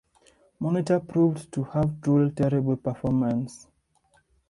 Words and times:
Monitor 0.59 0.99
proved 0.99 1.51
to 1.53 1.63
have 1.63 2.01
truly 2.01 2.31
terrible 2.31 2.75
performance. 2.75 3.67